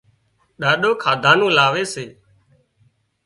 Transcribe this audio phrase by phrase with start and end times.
[0.61, 2.05] ڏاڏو کاڌا نُون لاوي سي